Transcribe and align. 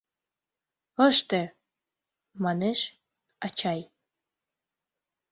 Ыште, 1.07 1.41
манеш, 2.43 2.79
ачай. 3.45 3.79